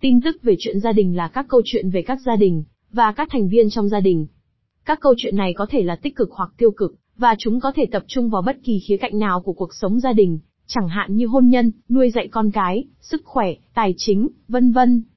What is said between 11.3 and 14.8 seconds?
nhân, nuôi dạy con cái, sức khỏe, tài chính, vân